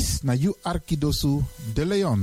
[0.00, 0.32] Dis na
[0.64, 1.44] Arkidosu
[1.76, 2.22] de Leon.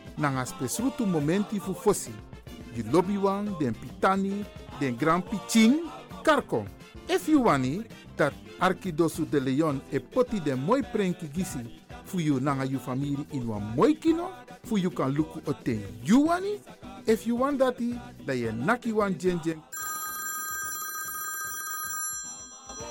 [0.17, 2.11] nanga spesrutu momenti fu fosi.
[2.73, 4.45] Di lobby wan, den pitani,
[4.79, 5.79] den grand piching,
[6.23, 6.65] karko.
[7.09, 7.83] If you wani,
[8.17, 11.59] dat Arkidosu de Leon e poti den moi prenki gisi
[12.05, 14.29] fu you nanga you family in wan moi kino,
[14.63, 16.59] fu you kan luku oten you wani.
[17.07, 19.15] If you want dati, da ye naki wan.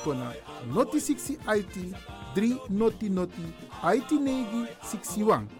[0.05, 0.33] Kona
[0.73, 1.95] noti 60 IT
[2.35, 3.43] 3 noti noti
[3.85, 5.60] IT negi 61.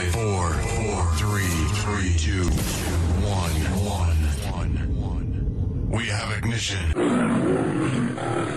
[0.00, 0.48] Five, five, four,
[0.80, 1.52] four, three,
[1.84, 2.48] three, two,
[3.20, 3.52] one,
[3.84, 4.16] one,
[4.96, 5.28] one.
[5.92, 6.80] We have ignition.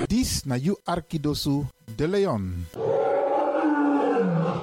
[0.07, 1.67] This na you Arkidosu
[1.99, 2.63] de Leon.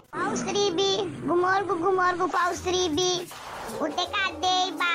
[0.09, 3.29] Paus Ribi, gumorgo gumorgo Paus Ribi.
[3.77, 4.93] Ute kadei ba.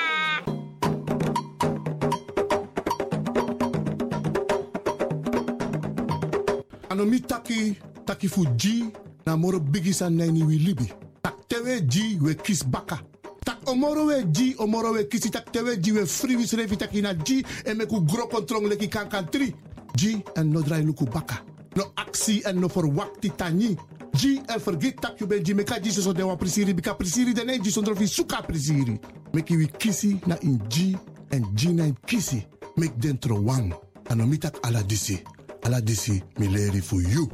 [6.90, 8.90] Anomi taki taki fu G
[9.24, 11.05] na moro bigisa nani wi libi.
[11.46, 12.98] Tak tewe G we kis baka.
[13.44, 17.00] Tak omoro we G omoro we kisi tak tewe G we free wis revi taki
[17.02, 19.54] na G en meku gro kontrong leki kan kan tri.
[19.94, 21.38] G en no drai luku baka.
[21.76, 23.76] No actie en no verwakti tani.
[24.12, 27.62] G en vergeet tak you ben G meka G so dewa prisiri bika prisiri den
[27.62, 28.98] G sondro fi suka prisiri.
[29.32, 30.96] Meki wi kisi na in G
[31.30, 32.42] en G na in kisi.
[32.76, 33.72] Mek dentro wang.
[34.10, 35.22] Anomi tak ala disi.
[35.62, 37.30] Ala disi mi leri for you.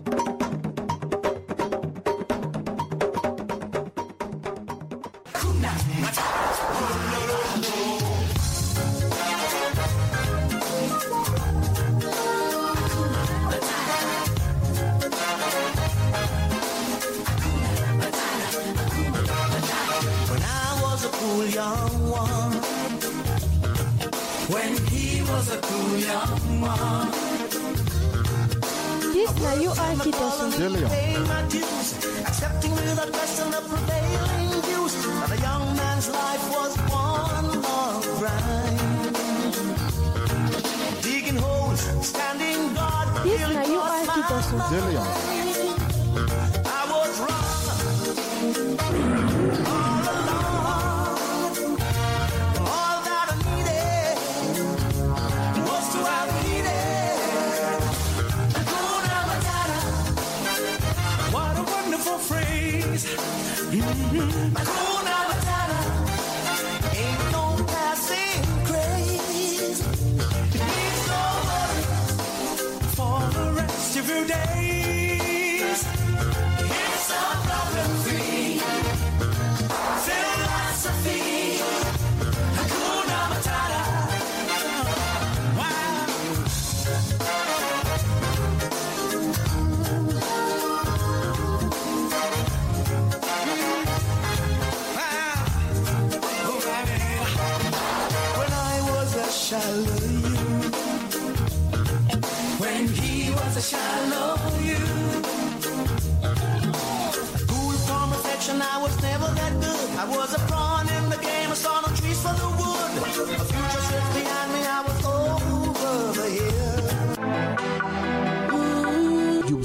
[44.81, 45.12] My Arkidosu De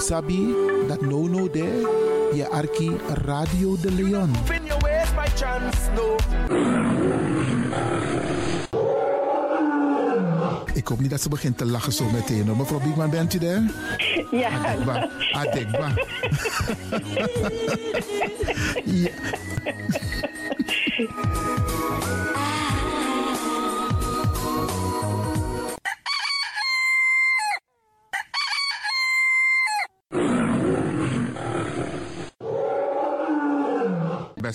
[0.08, 0.56] sabi
[0.88, 1.84] that no no there.
[2.34, 2.92] Je arki
[3.26, 4.32] Radio de Leon.
[4.54, 6.16] In your ways by chance, no.
[10.74, 12.58] Ik hoop niet dat ze begint te lachen zo meteen.
[12.58, 13.62] Mevrouw Biekman, bent u daar?
[14.32, 14.50] Ja.
[14.50, 15.10] Adekba.
[15.34, 15.92] Adekba.
[18.86, 19.12] ja.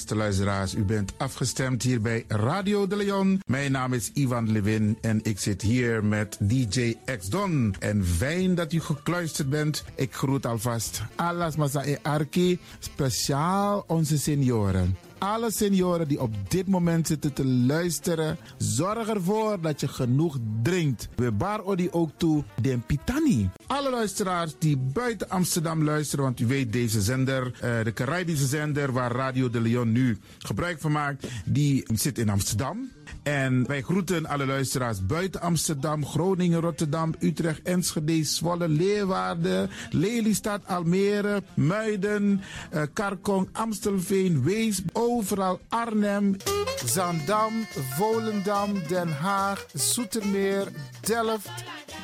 [0.03, 3.41] Beste luisteraars, u bent afgestemd hier bij Radio de Leon.
[3.47, 7.75] Mijn naam is Ivan Levin en ik zit hier met DJ X Don.
[7.79, 9.85] En fijn dat u gekluisterd bent.
[9.95, 14.97] Ik groet alvast Alas Masa e Arki, speciaal onze senioren.
[15.19, 21.09] Alle senioren die op dit moment zitten te luisteren, zorg ervoor dat je genoeg drinkt.
[21.17, 23.51] We bar odi ook toe den pitani.
[23.73, 28.93] Alle luisteraars die buiten Amsterdam luisteren, want u weet deze zender, eh, de Caribische zender
[28.93, 32.91] waar Radio de Leon nu gebruik van maakt, die zit in Amsterdam.
[33.23, 41.43] En wij groeten alle luisteraars buiten Amsterdam, Groningen, Rotterdam, Utrecht, Enschede, Zwolle, Leeuwarden, Lelystad, Almere,
[41.55, 42.41] Muiden,
[42.71, 46.37] eh, Karkong, Amstelveen, Wees, overal Arnhem,
[46.85, 47.53] Zandam,
[47.97, 50.69] Volendam, Den Haag, Zoetermeer,
[51.01, 51.51] Delft,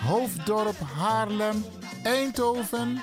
[0.07, 1.65] Hoofddorp, Haarlem,
[2.05, 3.03] Eindhoven.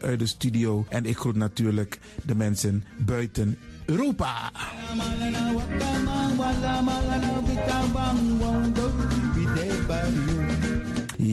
[0.00, 0.86] vanuit de studio.
[0.88, 4.50] En ik groet natuurlijk de mensen buiten Europa.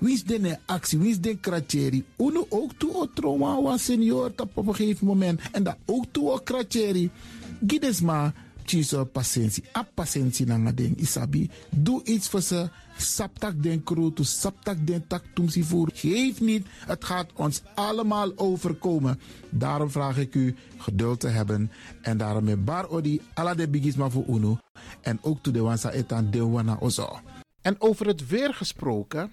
[0.00, 0.98] Wie is de actie?
[0.98, 2.04] Wie is de kratjeri?
[2.18, 5.40] Uno ook toe o trauma was senior op een gegeven moment.
[5.52, 7.10] En dat ook toe o kratjeri.
[7.66, 8.32] Gides maar
[8.64, 9.64] chiso patiëntie.
[9.76, 11.50] A patiëntie na ding isabi.
[11.70, 12.68] Doe iets voor ze.
[12.96, 15.90] Saptak den kroto, saptak den tak tumsi voer.
[15.94, 19.20] Geef niet, het gaat ons allemaal overkomen.
[19.50, 21.70] Daarom vraag ik u geduld te hebben.
[22.02, 24.58] En daarom met bar odi ala de bigisma voor uno.
[25.00, 27.20] En ook toe de wansa etan de wana ozo.
[27.62, 29.32] En over het weer gesproken,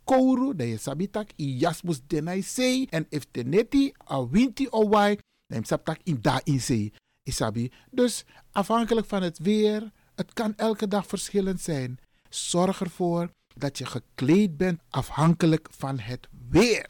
[0.11, 2.87] kouru, dan je sabitak i jasmus denai sei.
[2.89, 6.91] En if teneti a winti o wai, je in da in sei.
[7.23, 7.71] Isabi.
[7.91, 11.99] Dus afhankelijk van het weer, het kan elke dag verschillend zijn.
[12.29, 16.89] Zorg ervoor dat je gekleed bent afhankelijk van het weer.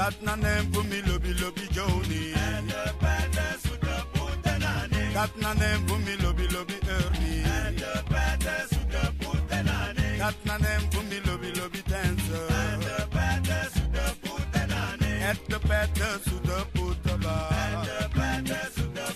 [0.00, 2.32] dat na nem voor mi lobby lobby Joni.
[2.32, 7.44] Ette pette, zoete poete anek, dat na nem voor mi lobby lobby Ernie.
[7.44, 12.48] Ette pette, zoete poete anek, dat na nem voor mi lobby lobby dancer.
[12.48, 17.48] Ette pette, zoete poete anek, ette pette, zoete poete ba.
[17.50, 19.06] Ette pette, zoete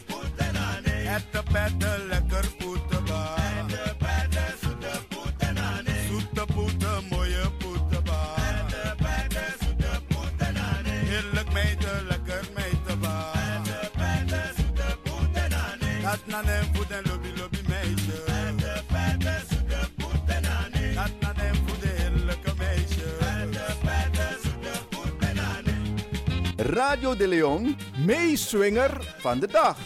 [26.64, 29.78] Radio de Leon, meeswinger van de dag.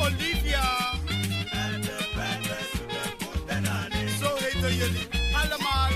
[0.00, 0.62] Olivia.
[4.20, 5.90] Zo heten jullie allemaal.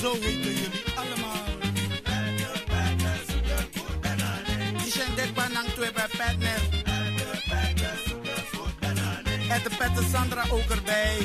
[0.00, 0.53] Zo heten
[9.94, 11.18] Ette pette Sandra ook erbij.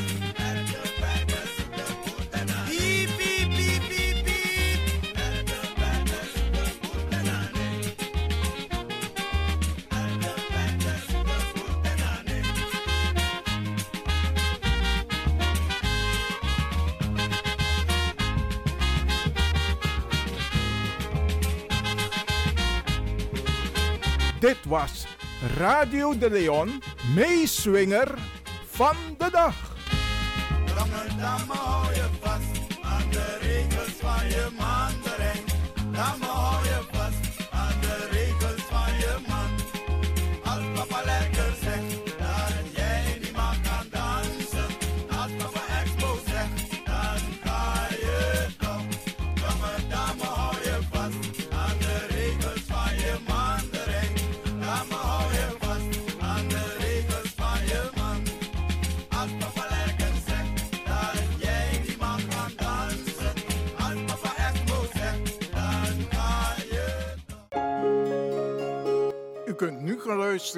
[2.65, 3.49] Piep, piep.
[24.39, 25.05] Dit was
[25.57, 26.81] Radio de Leon,
[27.15, 28.18] meeswinger
[28.79, 29.08] van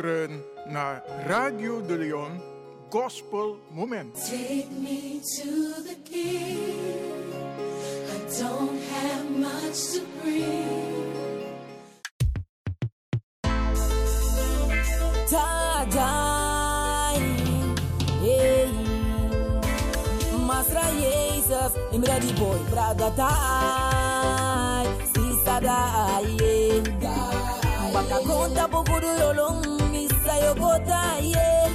[0.02, 2.42] luisteren naar Radio de Leon
[2.90, 4.16] gospel moment.
[4.26, 5.52] Take me to
[5.84, 6.60] the king.
[8.08, 11.10] I don't have much to bring.
[15.30, 17.18] Tadai,
[18.22, 18.70] hey.
[20.48, 22.02] Masra Jesus, I'm
[22.36, 22.60] boy,
[25.14, 26.82] sister die,
[27.94, 29.82] Baka konta bukudu yolong,
[30.32, 31.68] Kayogota, yeah.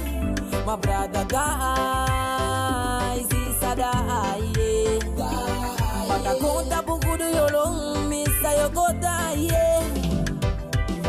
[0.65, 1.61] My brother dies,
[3.29, 4.97] is a die, yeah.
[6.09, 9.85] Makakota bugudu yolong, Miss Ayogota, yeah.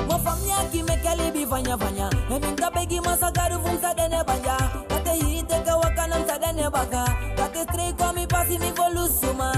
[0.08, 2.10] Mofamia kimekeli bivanya vanya.
[2.28, 4.56] Meminga begi masagaru funsa dene banja.
[4.88, 7.04] Kate hite kawakanam sa dene baka.
[7.36, 9.52] Kate stray kwa mi pasi mi volusuma.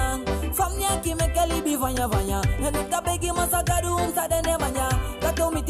[0.54, 2.40] Famia kimekeli bivanya vanya.
[2.62, 4.88] Meminga begi masagaru funsa dene banja.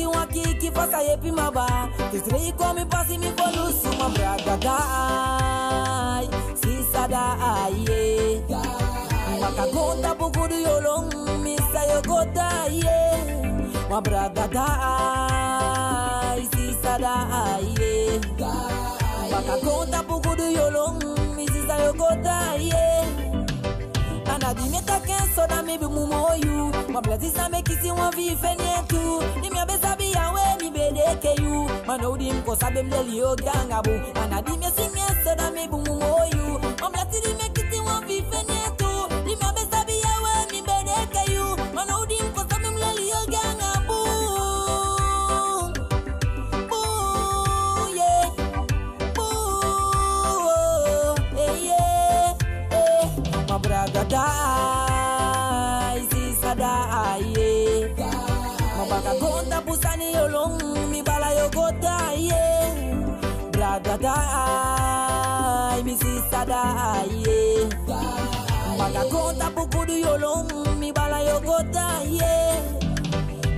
[0.01, 6.29] Tem um aqui que faça aí pimabá Desrei come passe me bolusse uma braga Gai,
[6.55, 9.41] se sada aie é.
[9.41, 11.03] Makagonda buguru
[11.43, 12.85] me misa gota aie
[13.89, 15.69] Uma braga gai,
[16.55, 19.31] se sada aie é.
[19.31, 20.93] Makagonda buguru
[21.35, 23.30] me misa gota aie
[24.55, 32.83] Nimeka kenso na mibi mumoyu Mwamblazisa mekisi wanvife nyetu Nimyabesabia we nibedeke yu Manaudi mkosabe
[32.83, 33.91] mleli ogyangabu
[34.25, 37.60] Anadimye You, na mibi mumoyu Mwamblazisa make
[56.91, 58.11] die, yeah.
[58.77, 60.59] My baka konta pusani yolong,
[60.91, 62.75] mi bala yo go die, yeah.
[63.53, 67.69] Brother die, mi sister die, yeah.
[68.79, 70.49] Baka konta pukudu yolong,
[70.81, 72.80] mi bala yo go die, yeah.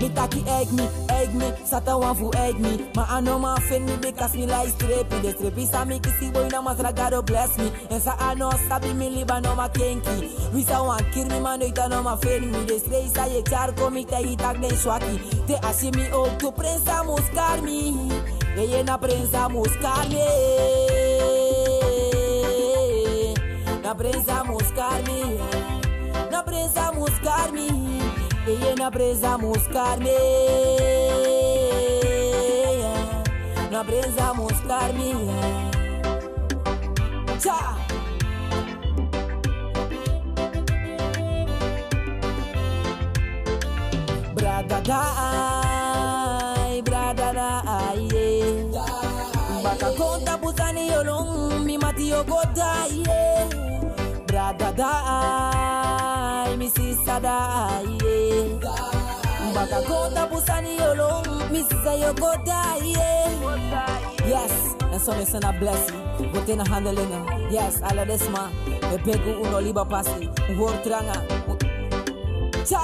[0.02, 2.90] Me taki egg me, egg me, sata wan fu egg me.
[2.96, 5.22] Ma ano ma fen me because me like strepy.
[5.22, 7.70] The strepy sa me kisi boy na masra God bless me.
[7.88, 10.52] En sa ano sabi me liba no ma kenki.
[10.52, 12.64] We sa wan kir me man ita no ma fen me.
[12.64, 15.46] The stray sa ye char ko mi te itak den swaki.
[15.46, 18.10] Te asi mi ook tu prensa muskar mi.
[18.56, 20.26] Ye ye na prensa muskar me.
[23.84, 25.38] Na prensa muskar me.
[26.28, 27.81] Na prensa muskar me.
[28.44, 30.10] Ei, não precisamos carne
[33.70, 35.14] Não precisamos carne
[37.38, 37.76] Tchau
[44.34, 45.02] Brada da
[46.56, 48.66] ai, brada da ai eh.
[49.62, 53.46] Baka conta busani yolong mi mati yogoda eh.
[54.26, 56.01] Brada da ai
[56.74, 57.98] sisa dai
[59.54, 62.92] Baka konta pusani yolong Mi sisa yo go dai
[64.26, 65.96] Yes En so me send a blessing.
[66.34, 68.50] Bote na handle na Yes, ala des ma
[68.90, 70.28] Me pegu uno liba pasi.
[70.50, 71.16] Un word tranga.
[72.68, 72.82] Cha!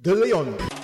[0.00, 0.75] De Leon.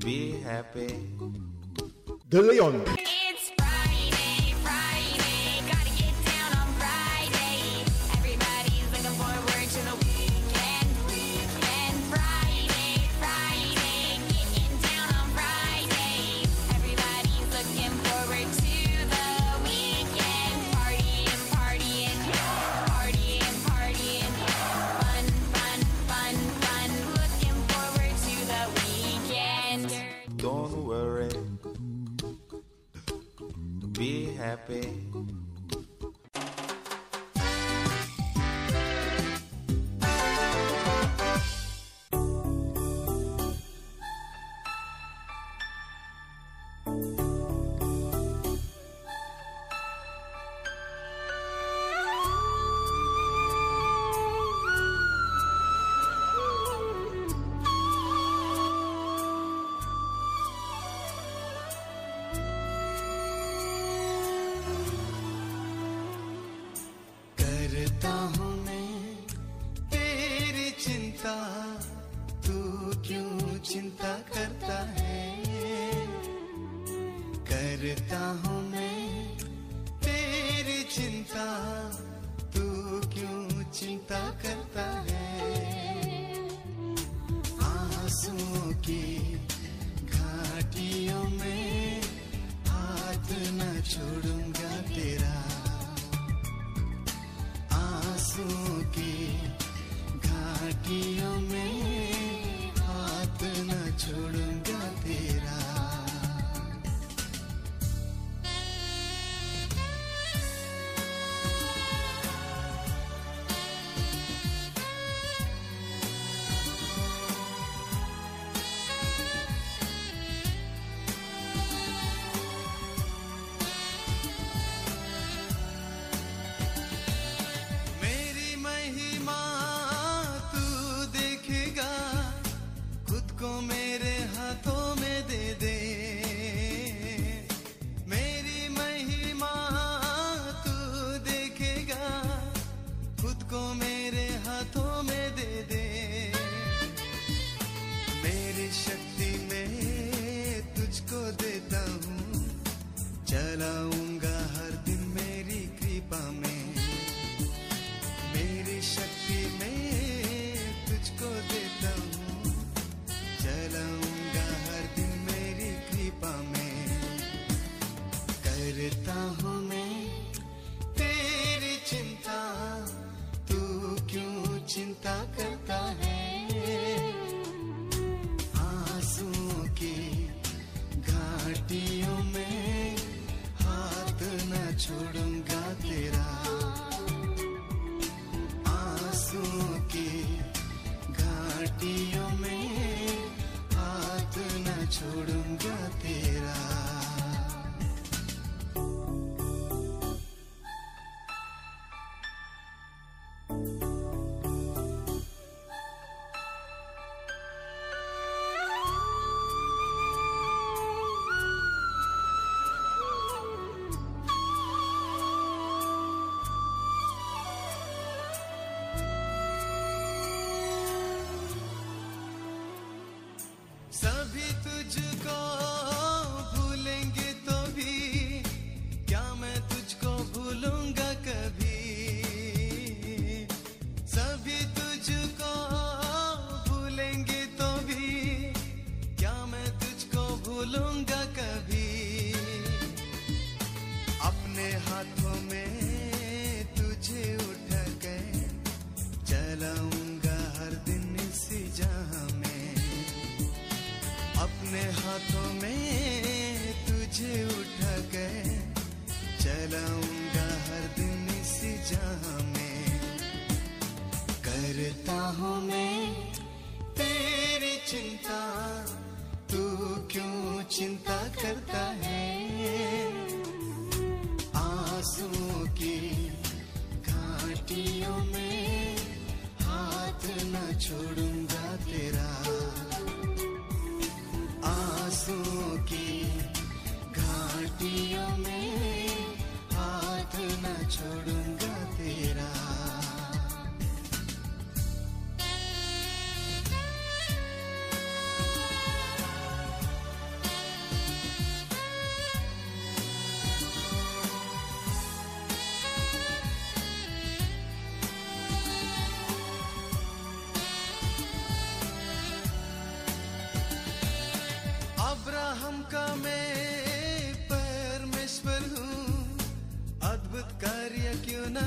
[0.00, 0.88] Be happy.
[2.30, 2.82] De Leon.
[34.40, 35.09] Happy.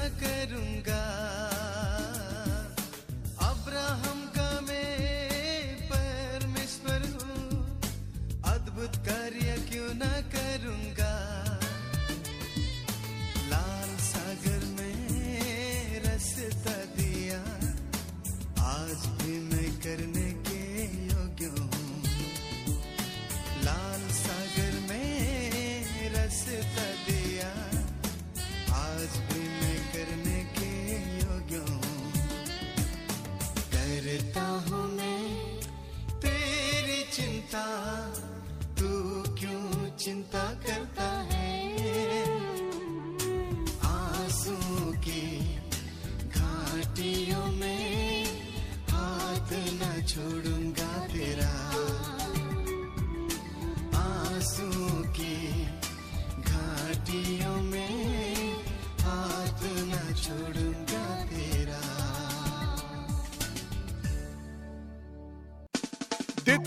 [0.02, 0.91] करूँगा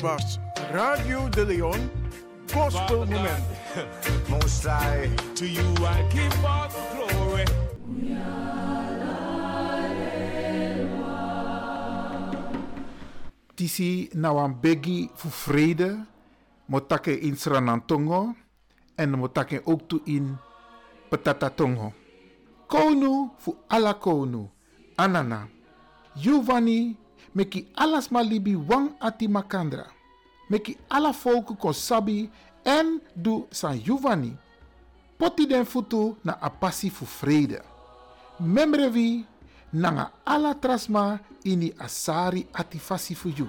[0.06, 0.38] was
[0.70, 1.90] Radio de Leon
[2.54, 3.42] Gospel Moment.
[4.30, 7.46] Most High, to you I give all the glory.
[13.58, 16.06] Tisi na wan begi fu vrede.
[16.70, 18.34] Motake in Sranantongo.
[18.94, 20.38] En motake ook toe in
[21.10, 21.92] Petatatongo.
[22.70, 24.46] Konu fu ala konu.
[24.94, 25.48] Anana.
[26.14, 26.94] Giovanni
[27.34, 29.95] meki alas malibi wang ati makandra.
[30.48, 31.74] Meki ala volku kon
[32.64, 34.36] en du san Giovanni.
[35.18, 37.62] Poti den futu na apasi fu vrede.
[38.40, 39.24] Memrevi
[39.72, 43.48] nanga ala trasma ini asari ati fasi fu you.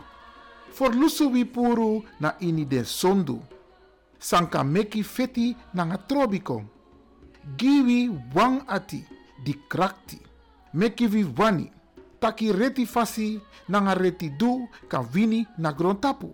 [0.71, 3.41] For lusu wi puru na ini den sondu.
[4.19, 6.63] Sanka meki feti nanga trobiko.
[7.57, 9.03] Giwi wang ati
[9.43, 10.19] di krakti.
[10.73, 11.71] Meki vi wani.
[12.19, 16.33] Taki reti fasi nanga reti du kan wini na grontapu.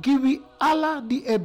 [0.00, 1.38] Giwi ala di e.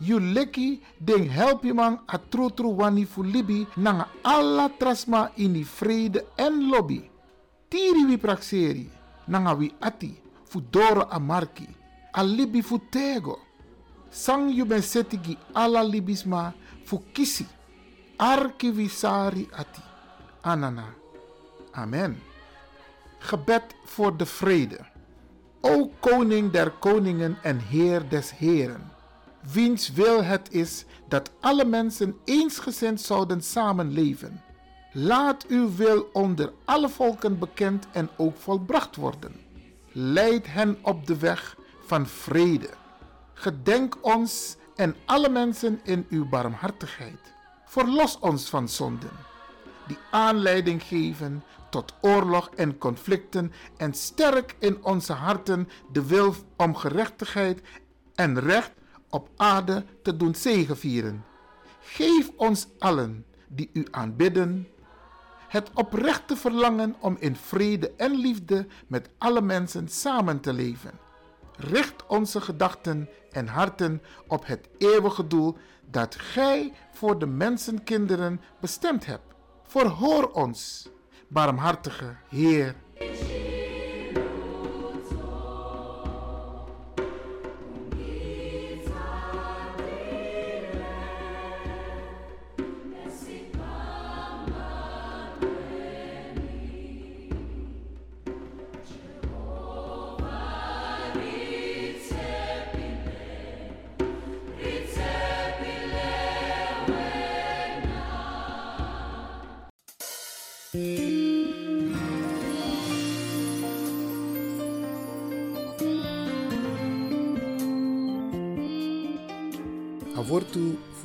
[0.00, 6.26] You leki den help man a tru wani fu libi nanga alla trasma ini vrede
[6.36, 7.10] en lobby.
[7.68, 8.90] Tiri wi praxeri
[9.26, 11.66] nanga wi ati fu doro a marki.
[12.12, 13.38] A libi fu tego.
[14.10, 16.52] Sang you ben setigi alla libisma
[16.84, 17.46] fu kisi.
[18.16, 19.80] Arki wi sari ati.
[20.42, 20.94] Anana.
[21.72, 22.20] Amen.
[23.18, 24.93] Gebed voor de vrede.
[25.66, 28.92] O koning der koningen en heer des heren.
[29.52, 34.42] wiens wil het is dat alle mensen eensgezind zouden samenleven.
[34.92, 39.40] Laat uw wil onder alle volken bekend en ook volbracht worden.
[39.92, 42.68] Leid hen op de weg van vrede.
[43.34, 47.32] Gedenk ons en alle mensen in uw barmhartigheid.
[47.64, 49.10] Verlos ons van zonden,
[49.86, 51.42] die aanleiding geven
[51.74, 57.60] tot oorlog en conflicten en sterk in onze harten de wil om gerechtigheid
[58.14, 58.72] en recht
[59.10, 61.24] op aarde te doen zegevieren.
[61.80, 64.68] Geef ons allen die u aanbidden
[65.48, 70.98] het oprechte verlangen om in vrede en liefde met alle mensen samen te leven.
[71.56, 75.56] Richt onze gedachten en harten op het eeuwige doel
[75.90, 79.34] dat Gij voor de mensenkinderen bestemd hebt.
[79.62, 80.88] Verhoor ons,
[81.34, 82.74] barmhartige Heer.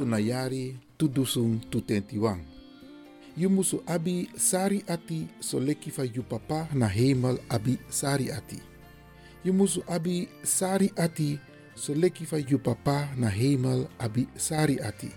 [0.10, 2.41] Avortu funayari tudusung tutentiwang.
[3.38, 8.60] You musu abi sari ati so leki fa yu papa na hemel abi sari ati.
[9.43, 11.39] You musu abi sari ati
[11.76, 15.12] so leki fa yu papa na hemel abi sari ati.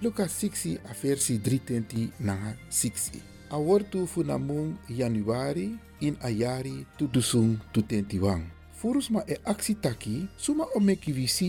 [0.00, 3.20] Luka 6 a versi 320 na 6.
[3.50, 8.55] Awortu funamung januari in ayari tudusung tutentiwang.
[8.76, 11.48] Furus ma e aksi taki, suma o meki visi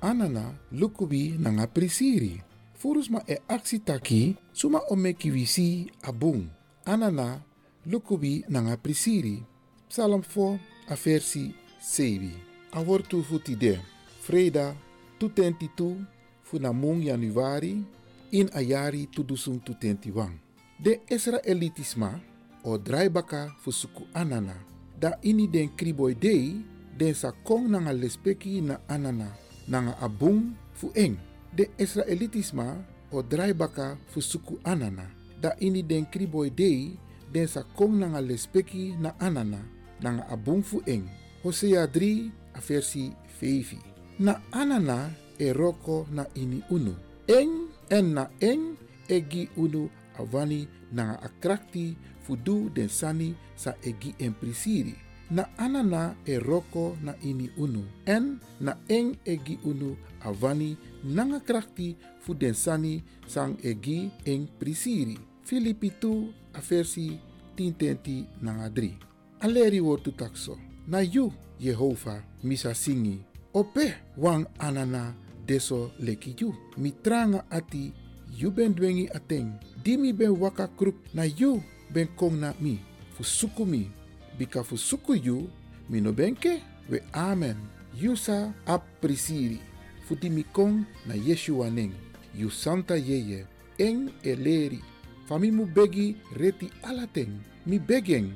[0.00, 2.38] anana lukubi nanga prisiri.
[2.78, 6.46] Furus ma e aksi taki, suma o meki visi abung,
[6.86, 7.42] anana
[7.84, 9.42] lukubi nanga prisiri.
[9.88, 12.30] Psalm 4 a versi 7.
[12.72, 13.80] Awortu futide,
[14.20, 14.76] freda
[15.18, 15.98] tutentitu
[16.46, 17.82] funamung januari
[18.30, 20.38] in ayari tudusung tutentiwang.
[20.78, 22.20] De Israelitisma
[22.62, 24.71] o draibaka fusuku anana
[25.02, 26.62] da ini den kriboy dei
[26.94, 29.34] den sa kong nanga lespeki na anana
[29.66, 31.18] nanga abung fu eng.
[31.50, 32.78] De Israelitisma
[33.10, 35.10] o draibaka fu suku anana
[35.42, 36.94] da ini den kriboy dei
[37.34, 39.58] den sa kong nanga lespeki na anana
[39.98, 41.10] nanga abung fu eng.
[41.42, 43.10] Hosea 3 a versi
[43.42, 44.22] 5.
[44.22, 46.94] Na anana e roko na ini unu.
[47.26, 48.78] Eng en na eng
[49.10, 54.94] egi unu avani nanga akrakti fudu den sani sa egi en prisiri.
[55.30, 57.84] Na anana e roko na ini unu.
[58.06, 65.18] En na eng egi unu avani nanga krakti fu den sani sang egi en prisiri.
[65.44, 67.18] Filipi 2 a versi
[67.56, 68.92] 10 tenti nanga 3.
[69.40, 70.58] Aleri wortu takso.
[70.86, 73.18] Na you, Jehovah, misa singi.
[73.54, 75.14] Ope wang anana
[75.46, 76.54] deso leki you.
[76.76, 77.92] Mitranga ati
[78.38, 78.74] you ben
[79.14, 79.58] ateng.
[79.82, 82.78] Dimi ben waka kruk na you ben kong na mi.
[83.18, 83.90] Fusuku mi.
[84.38, 85.50] Bika fusuku you,
[85.88, 87.56] mi benke, we amen.
[87.94, 89.60] Yusa ap prisiri.
[90.08, 91.92] Futi mi kong na Yeshua neng.
[92.34, 93.46] You santa yeye.
[93.78, 94.80] Eng eleri.
[95.28, 97.40] Fami mu begi reti alateng.
[97.66, 98.32] Mi begeng.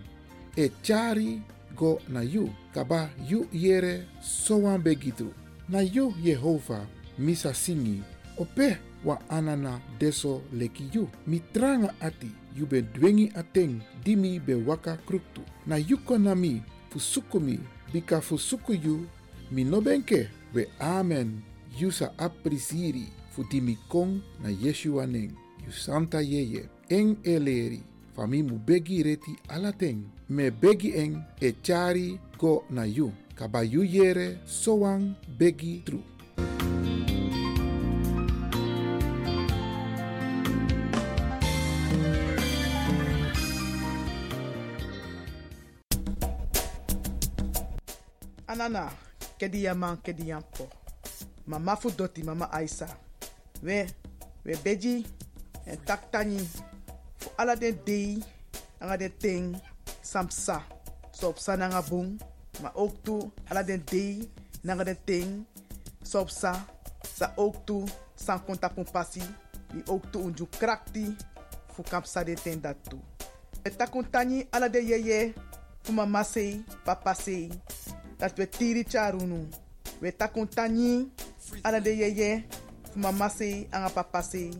[0.56, 1.40] E chari
[1.76, 2.50] go na you.
[2.74, 5.32] Kaba you yere sowan begitru.
[5.68, 6.86] Na you Jehovah
[7.18, 8.02] misa singi.
[8.38, 11.08] Ope wa anana deso leki you.
[11.26, 12.30] Mi tranga ati.
[12.70, 13.80] Ben dwengi ateng.
[14.04, 15.42] Dimi be waka kruktu.
[15.66, 16.62] Na konami.
[16.90, 17.58] Fusuku mi.
[17.92, 19.06] Bika fusuku you.
[19.50, 19.64] Mi.
[20.54, 21.42] We amen.
[21.78, 23.08] Yusa aprisiri.
[23.30, 25.32] Futimi kong na Yeshua neng.
[25.64, 26.68] You santa yeye.
[26.88, 27.82] Eng eleri.
[28.16, 30.04] Fami mu begi reti alateng.
[30.28, 33.12] Me begi eng e chari go na you.
[33.36, 36.15] Kaba you yere soang begi tru.
[48.56, 48.88] Anana,
[49.36, 50.64] kedi yaman kedi yampo.
[51.46, 52.88] Mama fu doti mama Aisa.
[53.62, 53.84] We,
[54.44, 55.04] we beji
[55.66, 56.40] en taktani.
[57.18, 58.16] Fu ala den dei,
[58.80, 59.60] anga den ting,
[60.00, 60.62] samsa.
[61.12, 61.84] So op sa nanga
[62.62, 64.26] maar ook toe ala den dei,
[64.64, 65.46] nanga den ting,
[66.02, 66.64] so op sa.
[67.04, 69.22] Sa ook toe, san konta pun pasi.
[69.72, 71.14] Die ook toe unju krakti,
[71.74, 73.00] fu kapsa de ten dat toe.
[73.62, 75.34] We takuntani ala de yeye,
[75.82, 77.50] fu mama sei, papa sei.
[78.18, 79.48] Dat we tiri charunu.
[80.00, 81.08] We takuntani
[81.64, 82.44] ala de yeye
[82.96, 84.50] mama se anga papa se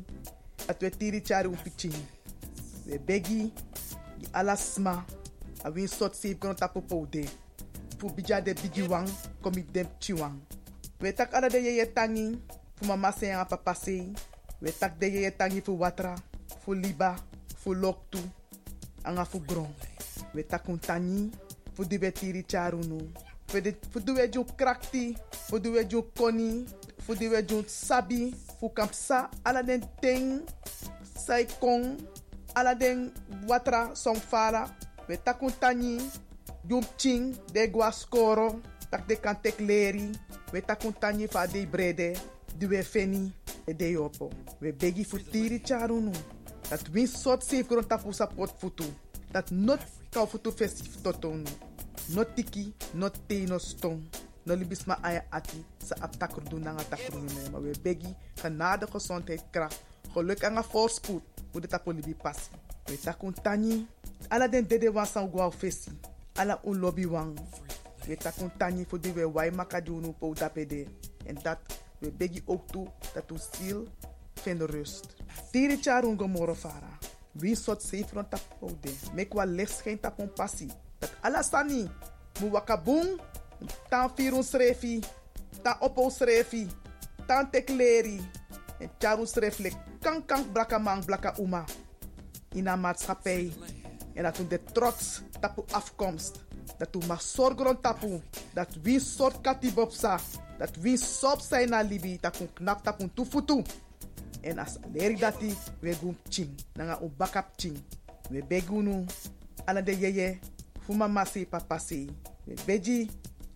[0.66, 1.94] dat we tiri chari un piching
[2.86, 3.52] we begi
[4.18, 5.04] di ala sma
[5.64, 6.82] a win sot save kono tapo
[7.98, 9.08] fu bija de bigi wang
[9.42, 9.86] komi dem
[11.00, 12.38] we tak ala de yeye tangi
[12.86, 14.06] mama se anga papa se
[14.62, 16.14] we tak de yeye tangi fu watra
[16.64, 17.16] fu liba.
[17.66, 18.22] Fu loktu
[19.02, 19.66] anga fu gron
[20.34, 21.30] we tak un tangi
[21.74, 22.12] fu di we
[23.52, 25.16] we ju krakti
[25.62, 26.66] di we ju koni
[27.18, 30.42] di we ju sabi fu kampsa ala den ting
[31.02, 31.46] sai
[33.48, 34.66] watra song fala
[35.08, 35.98] we tak un tangi
[36.66, 40.10] jum ching de gua skoro tak de kan tek leri
[40.52, 42.18] we tak un tangi fa de brede
[42.58, 43.32] di we feni
[43.66, 44.30] e de yopo.
[44.60, 46.12] We begi fu tiri charu nu
[46.70, 48.84] dat win sot safe gron tapu sa pot futu
[49.30, 49.80] dat not
[50.10, 51.46] kau futu festif totonu
[52.14, 54.02] not tiki not te no stong
[54.46, 57.50] no libis ma aya ati sa ap takrudu nanga takrudu ne.
[57.50, 59.82] Maar we begi genade gezondheid kracht
[60.14, 62.50] geluk en voorspoed hoe de tapo libi passi
[62.86, 63.86] we takun tani
[64.28, 65.90] ala den dede wan fesi.
[66.36, 67.34] Ala un lobby wan
[68.06, 70.86] we takun tani voor die we wai makadunu po dapede
[71.26, 71.58] en dat
[71.98, 73.88] we begi ook toe dat u ziel
[74.34, 75.06] vindt rust.
[75.50, 76.98] Tiri charun gomoro fara.
[77.32, 78.94] Wie sot safe rond tapo de.
[79.14, 81.88] Mek wa licht tapon passi dat ala sani
[82.40, 83.20] mu wakabung
[83.90, 85.00] tan firun srefi
[85.62, 86.68] tan opo srefi
[87.26, 88.20] tan tekleri
[88.80, 91.64] en charu srefle kan kan blaka man blaka uma.
[92.54, 93.52] In een maatschappij
[94.14, 96.44] en dat u de trots tapu afkomst
[96.78, 100.20] dat u mag zorgen tapu dat wie soort katibopsa
[100.58, 103.62] dat wie sop zijn na libi dat u knap tapu tufutu
[104.40, 107.76] en as leri dati we gum ching nanga u bakap ching
[108.30, 109.04] we begunu
[109.64, 110.38] ala de yeye
[110.86, 112.08] fu mama si papa si.
[112.46, 113.10] We beji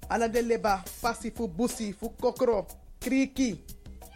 [0.09, 2.67] ala de leba pasi fu busi fu kokro
[3.01, 3.61] kriki.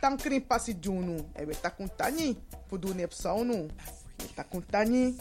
[0.00, 2.36] Tankrin pasi junu e we takun tani
[2.68, 3.68] fu du nep saunu.
[4.18, 5.14] We takun tani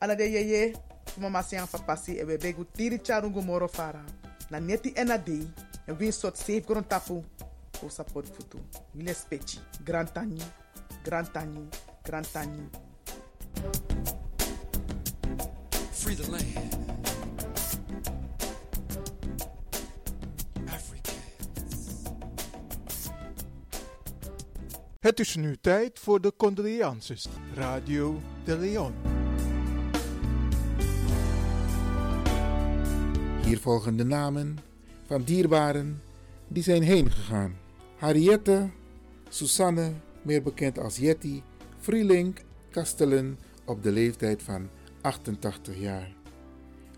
[0.00, 0.72] ala de yeye
[1.04, 4.02] fu e we begu tiri charungu moro fara.
[4.50, 5.46] Na neti ena dei
[5.86, 7.22] e win sot safe gron tapu
[7.84, 8.58] o support futu.
[8.94, 10.40] Wile speci grand tani
[11.04, 11.68] grand tani
[12.02, 12.70] grand tani
[15.92, 16.75] Free the land.
[25.06, 27.26] Het is nu tijd voor de condolences.
[27.54, 28.92] Radio de Leon.
[33.44, 34.58] Hier volgen de namen
[35.04, 36.02] van dierbaren
[36.48, 37.56] die zijn heen gegaan.
[37.96, 38.70] Harriette,
[39.28, 39.92] Susanne,
[40.22, 41.42] meer bekend als Jetty,
[41.78, 42.40] Vrielink,
[42.70, 44.68] Kastelen op de leeftijd van
[45.00, 46.12] 88 jaar.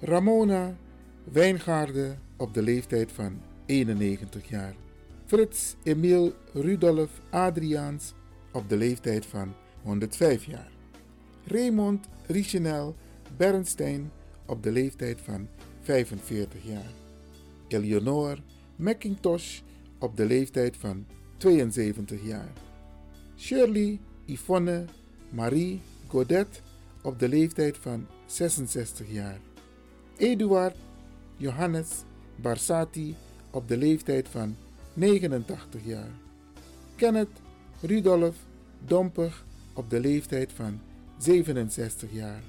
[0.00, 0.76] Ramona
[1.24, 4.74] Wijngaarde op de leeftijd van 91 jaar.
[5.28, 8.14] Frits Emil Rudolf Adriaans
[8.52, 10.70] op de leeftijd van 105 jaar.
[11.44, 12.96] Raymond Richenel
[13.36, 14.10] Bernstein
[14.46, 15.48] op de leeftijd van
[15.80, 16.90] 45 jaar.
[17.68, 18.38] Eleonore
[18.76, 19.60] McIntosh
[19.98, 21.06] op de leeftijd van
[21.36, 22.52] 72 jaar.
[23.36, 24.84] Shirley Yvonne
[25.30, 26.62] Marie Godet
[27.02, 29.40] op de leeftijd van 66 jaar.
[30.16, 30.76] Eduard
[31.36, 31.88] Johannes
[32.36, 33.16] Barsati
[33.50, 34.56] op de leeftijd van
[34.98, 36.10] 89 jaar.
[36.96, 37.40] Kenneth
[37.80, 38.36] Rudolf
[38.86, 40.80] Domper op de leeftijd van
[41.18, 42.42] 67 jaar.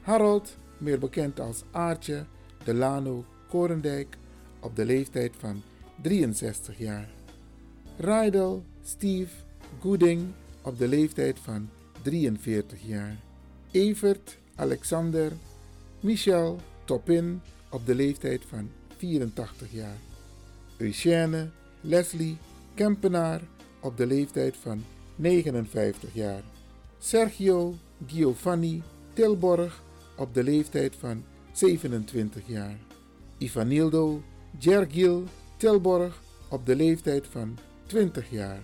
[0.00, 2.24] Harold, meer bekend als Aartje
[2.64, 4.16] Delano Korendijk
[4.60, 5.62] op de leeftijd van
[6.02, 7.08] 63 jaar.
[7.98, 9.34] Rydel Steve
[9.80, 11.68] Gooding op de leeftijd van
[12.02, 13.16] 43 jaar.
[13.70, 15.32] Evert Alexander
[16.00, 19.96] Michel Topin op de leeftijd van 84 jaar.
[20.76, 21.50] Eugène
[21.84, 22.36] Leslie
[22.74, 23.40] Kempenaar
[23.80, 24.84] op de leeftijd van
[25.16, 26.42] 59 jaar.
[26.98, 27.74] Sergio
[28.06, 29.82] Giovanni Tilborg
[30.16, 32.76] op de leeftijd van 27 jaar.
[33.38, 34.22] Ivanildo
[34.58, 35.24] Gergil
[35.56, 38.60] Tilborg op de leeftijd van 20 jaar.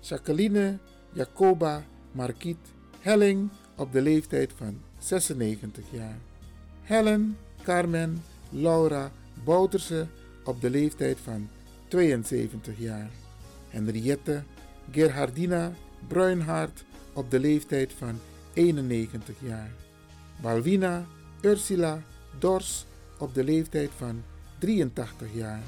[0.00, 0.78] Jacqueline
[1.12, 2.56] Jacoba Marquiet
[3.00, 6.18] Helling op de leeftijd van 96 jaar.
[6.82, 9.12] Helen Carmen Laura
[9.44, 10.06] Bouterse
[10.44, 11.48] op de leeftijd van
[11.90, 13.10] 72 jaar.
[13.68, 14.42] Henriette
[14.90, 15.72] Gerhardina
[16.08, 18.20] Bruinhart op de leeftijd van
[18.52, 19.70] 91 jaar.
[20.42, 21.06] Balwina
[21.40, 22.02] Ursula
[22.38, 22.86] Dors
[23.18, 24.22] op de leeftijd van
[24.58, 25.62] 83 jaar.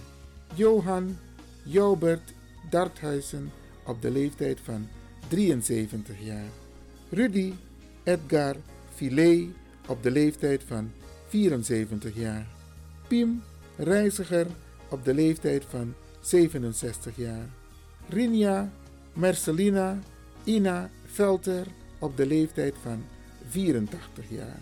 [0.55, 1.19] Johan
[1.65, 2.35] Joubert
[2.71, 3.51] Darthuizen
[3.87, 4.89] op de leeftijd van
[5.29, 6.51] 73 jaar.
[7.11, 7.53] Rudy
[8.03, 8.57] Edgar
[8.95, 9.49] Filet
[9.89, 10.91] op de leeftijd van
[11.29, 12.47] 74 jaar.
[13.09, 13.43] Piem
[13.77, 14.47] Reiziger
[14.89, 17.49] op de leeftijd van 67 jaar.
[18.09, 18.73] Rinja
[19.13, 19.99] Mercelina
[20.45, 21.67] Ina Velter
[21.99, 23.05] op de leeftijd van
[23.49, 24.61] 84 jaar.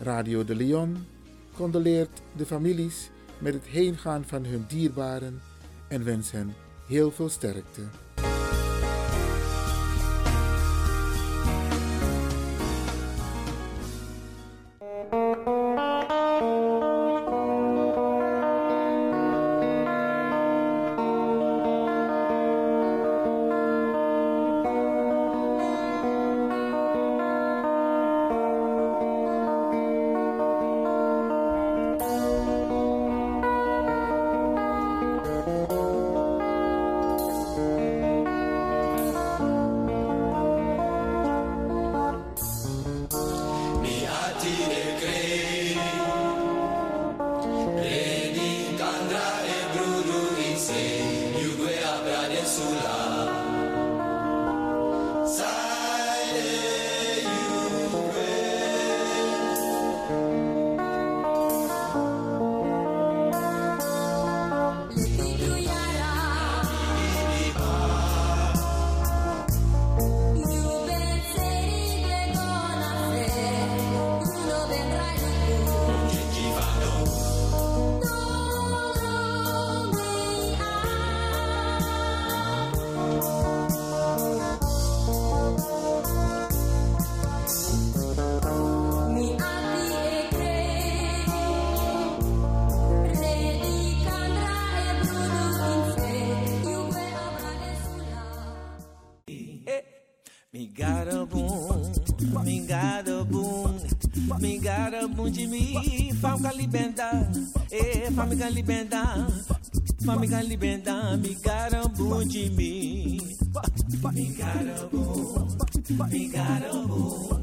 [0.00, 1.06] Radio de Leon
[1.54, 5.42] condoleert de families met het heengaan van hun dierbaren
[5.88, 6.54] en wens hen
[6.86, 7.82] heel veel sterkte.
[105.12, 107.30] de mim, falca libenda,
[107.70, 109.26] eh, e famiga libenda,
[110.04, 113.20] famiga libenda, me garambu de mim.
[114.12, 115.48] Me garambu,
[116.10, 117.40] me garambu,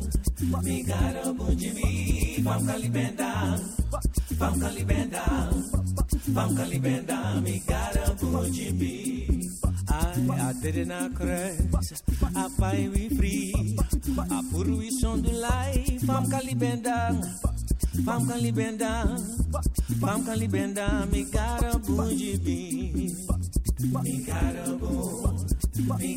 [0.64, 3.60] me garambu de mim, falca libenda,
[4.38, 5.24] falca libenda,
[6.34, 9.52] falca libenda, me garambu de mim.
[9.92, 11.92] I, I didn't crash,
[12.36, 13.78] I find we free.
[14.30, 17.59] I put we on the life, I'm Calibenda.
[18.06, 19.04] Pam kalibenda,
[20.02, 22.16] pam kalibenda, mi karabu me
[23.82, 24.18] Mi me
[26.00, 26.16] mi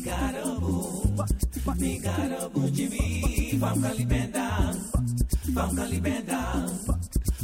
[1.65, 3.59] me mi karabu jibi.
[3.59, 4.45] Pam kalibenda,
[5.55, 6.39] pam kalibenda.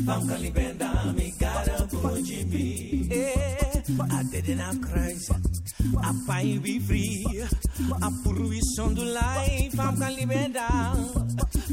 [0.05, 3.07] Banka libenda mi garabu jibi.
[3.11, 3.57] Eh,
[4.11, 5.33] Até na crise,
[6.01, 7.25] a pai be free.
[8.01, 10.67] A poluição do life, banka libenda,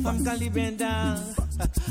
[0.02, 1.20] banka libenda,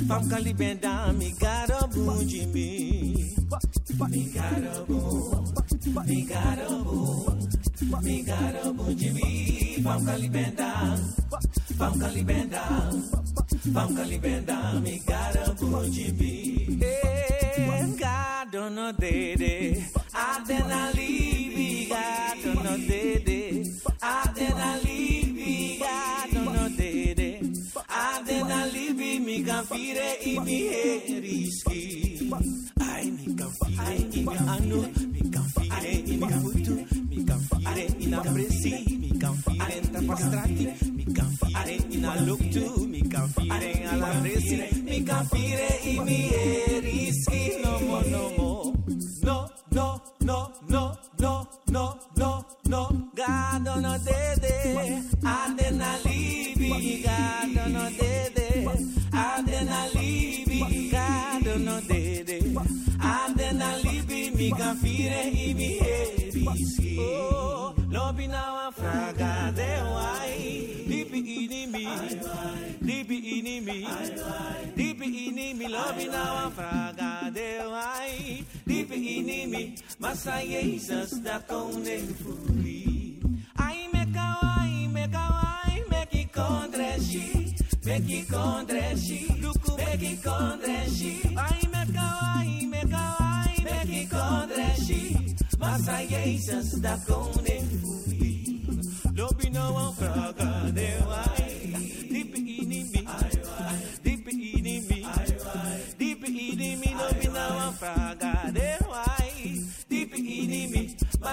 [0.07, 3.35] banka libenda mi garabu jibi.
[4.09, 5.45] Mi garabu,
[6.05, 7.37] mi garabu,
[8.01, 9.81] mi garabu jibi.
[9.81, 10.97] Banka libenda,
[11.77, 12.91] banka libenda.
[13.73, 14.45] Got a bougie me.
[14.45, 14.53] I'm calibenda.
[14.53, 14.53] I'm calibenda.
[14.53, 14.81] I'm calibenda.
[14.83, 16.79] Me got a bougie me.
[16.81, 19.83] Eh, God don't know dede.
[20.13, 21.89] Adena libi.
[21.89, 23.65] God don't know dede.
[24.01, 25.79] Adena libi.
[25.79, 27.39] God don't know dede.
[27.89, 29.19] Adena libi.
[29.25, 32.29] Mi kan fire i mi heriski.
[32.81, 34.81] Ai mi kan fire i mi anu.
[35.11, 36.75] Mi kan fire i mi futu.
[37.09, 38.97] Mi kan fire in a presi.
[38.99, 40.65] Mi kan fire in tapastrati.
[40.95, 42.84] Mi kan fire in a look to.
[43.15, 44.83] Mi kan fire alla presi.
[44.83, 47.61] Mi kan fire i mi heriski.
[47.63, 48.73] No more, no more.
[49.23, 52.81] No, no, no, no, no, no, no, no.
[53.15, 54.55] God don't know dede.
[55.23, 57.03] Adena libi.
[57.05, 58.47] God don't know dede.
[59.13, 60.91] Adena libi.
[60.91, 62.37] God don't know dede.
[62.99, 64.35] Adena libi.
[64.35, 66.97] Mi kan fire i mi heriski.
[66.99, 70.24] Oh, lobi na wa fraga de wai.
[75.91, 76.05] Ini mi.
[76.05, 78.45] Lobi na wa fraga de wai.
[78.67, 79.75] Dipi ini mi.
[79.99, 83.19] Masa Jesus da koning furi.
[83.57, 87.55] Ai me kawai, me kawai, me ki kondreshi.
[87.85, 89.19] Me ki kondreshi.
[89.41, 91.13] Luku me ki kondreshi.
[91.37, 95.01] Ai me kawai, me kawai, me ki kondreshi.
[95.59, 98.04] Masa Jesus da koning furi.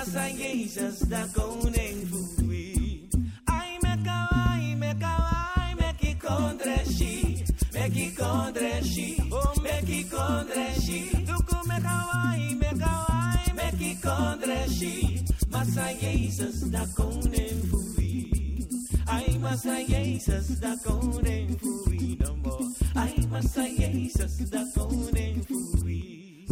[0.03, 3.07] Masa Jesus da koning furi.
[3.47, 7.15] Ai me kawai, me kawai, me ki kondreshi.
[7.75, 9.31] Me ki kondreshi.
[9.31, 11.01] Oh, me ki Meki kondreshi.
[11.29, 15.23] Duku me kawaii, me kawaii, meki kondreshi.
[15.53, 18.67] Massa Jezus, da koning fui.
[19.07, 22.67] Ai, Massa Jezus, da koning fui no more.
[22.97, 26.47] Ai, Massa Jezus, da koning fui.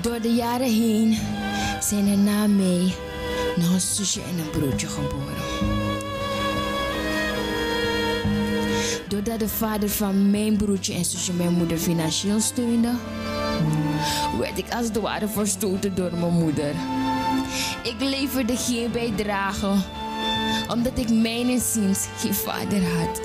[0.00, 1.18] Door de jaren heen
[1.80, 2.94] zijn er na mij
[3.56, 5.42] nog een zusje en een broertje geboren.
[9.08, 12.92] Doordat de vader van mijn broertje en zusje mijn moeder financieel steunde,
[14.38, 16.74] werd ik als het ware verstoten door mijn moeder.
[17.84, 19.74] Ik leverde geen bijdrage,
[20.68, 23.20] omdat ik mijn inziens geen vader had.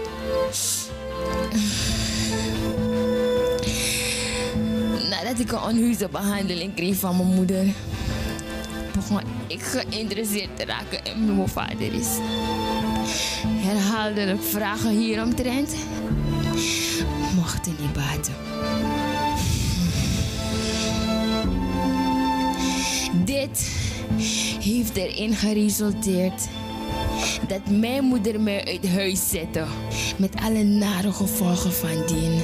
[5.10, 7.66] Nadat ik een onheuse behandeling kreeg van mijn moeder,
[8.93, 12.07] begon ik geïnteresseerd te raken in wie mijn vader is.
[13.47, 15.76] Herhaaldelijk vragen hieromtrent
[17.36, 18.34] mochten niet baten.
[23.26, 23.88] Dit
[24.63, 26.47] heeft erin geresulteerd
[27.47, 29.65] dat mijn moeder mij uit huis zette
[30.17, 32.41] met alle nare gevolgen van dien.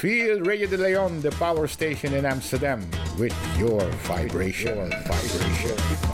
[0.00, 2.80] Feel Radio de Leon, the power station in Amsterdam,
[3.18, 4.74] with your vibration.
[4.74, 6.09] Your vibration.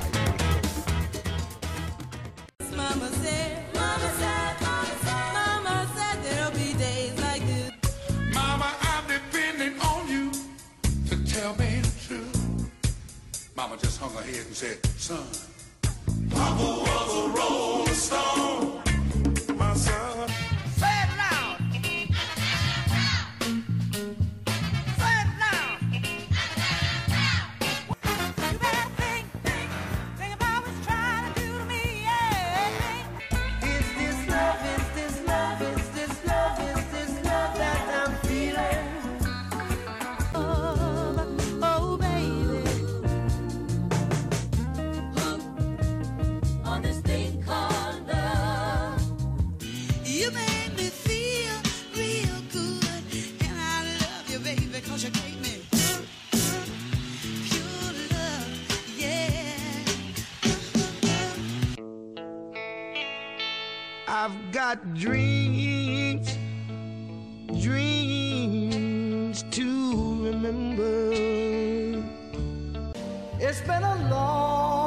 [73.39, 74.86] It's been a long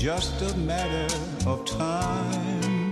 [0.00, 1.06] just a matter
[1.46, 2.90] of time.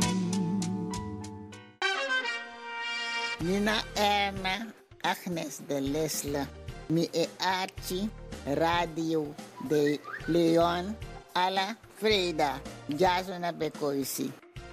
[3.40, 4.66] Nina Erna,
[5.02, 6.46] Agnes de Lesla,
[6.90, 8.10] mi e Archie,
[8.44, 9.34] Radio
[9.70, 10.94] de Leon,
[11.34, 14.30] Ala Freda, Jasona Becoisi,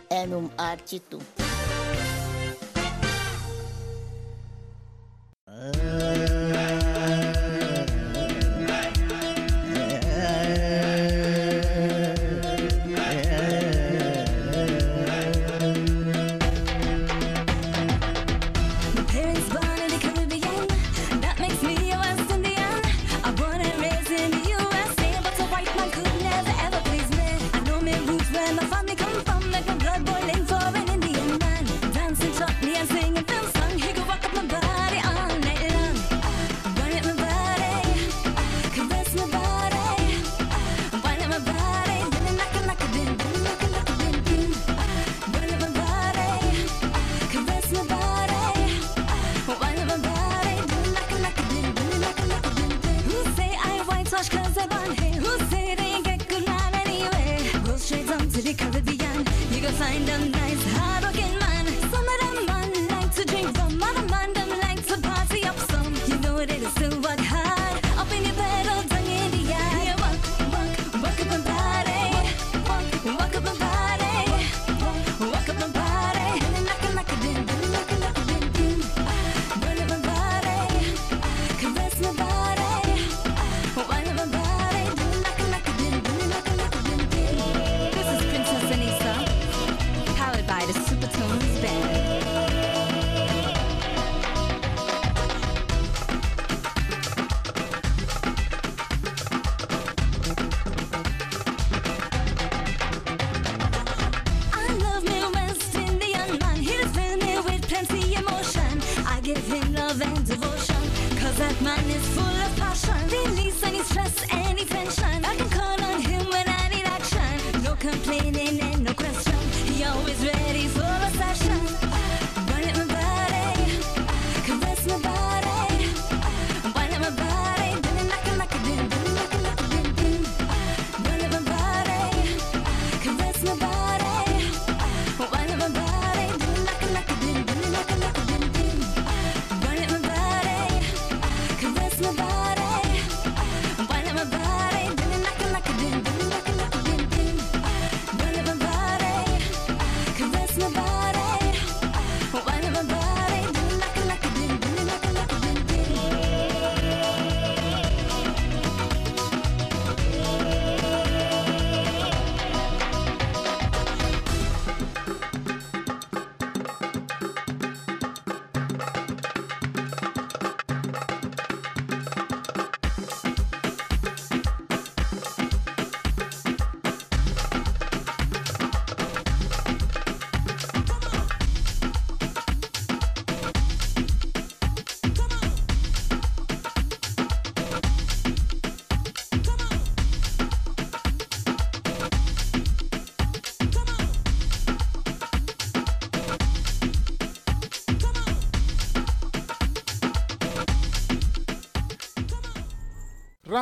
[0.10, 1.45] enum Archie tu.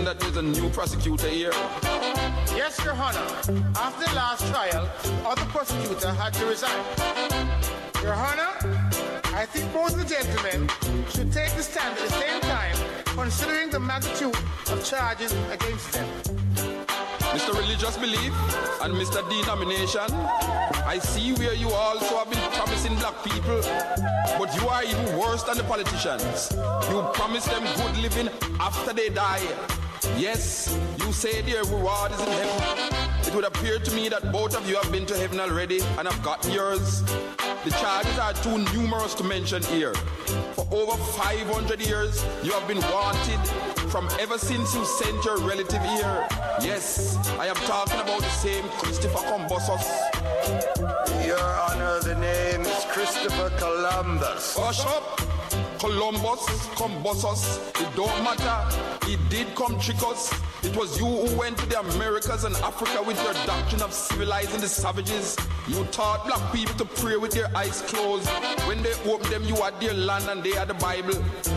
[0.00, 1.52] Noticing that there's a new prosecutor here.
[2.54, 3.18] Yes, Your Honor.
[3.76, 4.88] After the last trial,
[5.26, 6.84] other prosecutor had to resign.
[8.02, 8.50] Your Honor,
[9.34, 10.68] I think both the gentlemen
[11.10, 14.36] should take the stand at the same time, considering the magnitude
[14.70, 16.08] of charges against them.
[17.30, 17.54] Mr.
[17.54, 18.32] Religious Belief
[18.82, 19.22] and Mr.
[19.30, 20.10] Denomination,
[20.84, 23.60] I see where you also have been promising black people,
[24.38, 26.50] but you are even worse than the politicians.
[26.90, 28.28] You promise them good living
[28.58, 29.46] after they die.
[30.20, 32.94] Yes, you say their reward is in heaven.
[33.26, 36.06] It would appear to me that both of you have been to heaven already and
[36.06, 37.00] have gotten yours.
[37.64, 39.94] The charges are too numerous to mention here.
[40.52, 43.40] For over 500 years, you have been wanted
[43.90, 46.26] from ever since you sent your relative here.
[46.60, 49.88] Yes, I am talking about the same Christopher Combosos.
[51.26, 54.54] Your Honor, the name is Christopher Columbus.
[54.58, 55.18] Hush up!
[55.78, 56.44] Columbus,
[56.76, 58.99] Combosos, it don't matter.
[59.10, 60.32] He did come trick us.
[60.62, 64.60] It was you who went to the Americas and Africa with your doctrine of civilizing
[64.60, 65.36] the savages.
[65.66, 68.28] You taught black people to pray with their eyes closed.
[68.68, 71.16] When they opened them, you had their land and they had the Bible.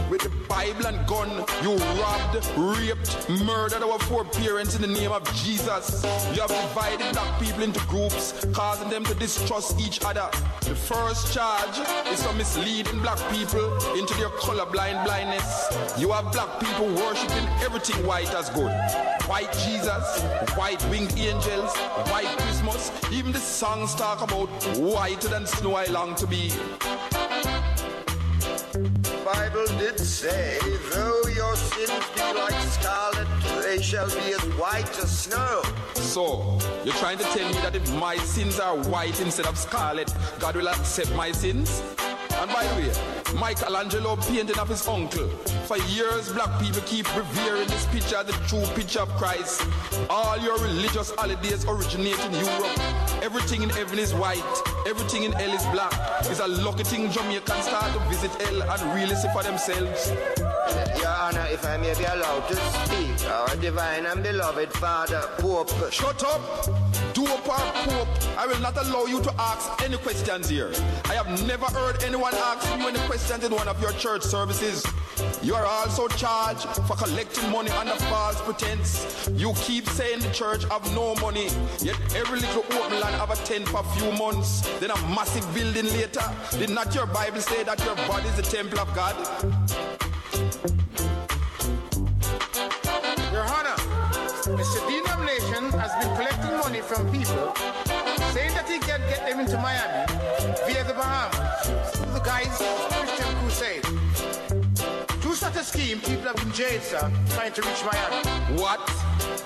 [0.10, 1.30] With the Bible and gun,
[1.62, 6.04] you robbed, raped, murdered our foreparents in the name of Jesus.
[6.34, 10.28] You have divided black people into groups, causing them to distrust each other.
[10.62, 11.78] The first charge
[12.08, 16.00] is for misleading black people into their colorblind blindness.
[16.00, 18.72] You have black people worshiping everything white as good.
[19.28, 20.22] White Jesus,
[20.56, 21.76] white winged angels,
[22.12, 22.92] white Christmas.
[23.12, 26.52] Even the songs talk about whiter than snow I long to be.
[29.24, 30.58] Bible did say,
[30.92, 33.28] though your sins be like scarlet,
[33.62, 35.62] they shall be as white as snow.
[35.94, 40.14] So, you're trying to tell me that if my sins are white instead of scarlet,
[40.40, 41.82] God will accept my sins?
[42.32, 45.28] And by the way, Michelangelo painting of his uncle.
[45.68, 49.66] For years, black people keep revering this picture the true picture of Christ.
[50.10, 52.80] All your religious holidays originate in Europe.
[53.22, 54.44] Everything in heaven is white.
[54.88, 55.94] Everything in hell is black.
[56.22, 60.12] It's a lucky thing Jamaicans start to visit hell and really see for themselves.
[60.98, 65.70] Your Honor, if I may be allowed to speak, our divine and beloved Father, Pope.
[65.92, 66.83] Shut up!
[67.14, 68.08] Dope or Pope,
[68.38, 70.72] I will not allow you to ask any questions here.
[71.06, 74.84] I have never heard anyone asking you any questions in one of your church services.
[75.44, 79.30] You are also charged for collecting money under false pretense.
[79.36, 81.50] You keep saying the church have no money,
[81.82, 85.46] yet every little open land have a tent for a few months, then a massive
[85.54, 86.24] building later.
[86.58, 89.16] Did not your Bible say that your body is the temple of God?
[93.32, 93.76] Your Honor,
[94.58, 94.88] Mr.
[94.88, 94.93] Denomination
[96.84, 97.56] from people,
[98.34, 100.06] saying that he can get them into Miami
[100.68, 103.84] via the Bahamas through the guise of Christian Crusade.
[105.22, 108.62] To such a scheme, people have been jailed, sir, trying to reach Miami.
[108.62, 108.82] What?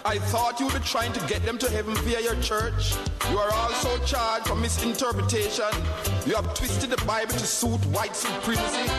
[0.04, 2.96] I thought you were trying to get them to heaven via your church.
[3.30, 5.72] You are also charged for misinterpretation.
[6.26, 8.90] You have twisted the Bible to suit white supremacy.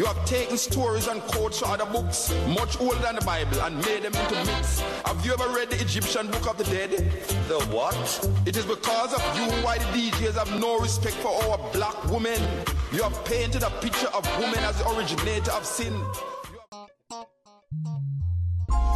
[0.00, 3.76] You have taken stories and quotes from other books, much older than the Bible, and
[3.84, 4.80] made them into myths.
[5.04, 6.90] Have you ever read the Egyptian Book of the Dead?
[7.48, 7.94] The what?
[8.46, 12.40] It is because of you why the DJs have no respect for our black women.
[12.92, 15.92] You have painted a picture of women as the originator of sin.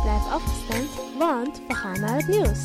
[0.02, 2.61] Blijf afgestemd, want we gaan naar het nieuws.